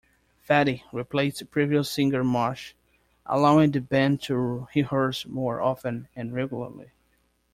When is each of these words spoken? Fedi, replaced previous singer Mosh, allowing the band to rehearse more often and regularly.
Fedi, 0.49 0.81
replaced 0.91 1.51
previous 1.51 1.91
singer 1.91 2.23
Mosh, 2.23 2.73
allowing 3.27 3.69
the 3.69 3.81
band 3.81 4.19
to 4.23 4.67
rehearse 4.75 5.27
more 5.27 5.61
often 5.61 6.07
and 6.15 6.33
regularly. 6.33 6.89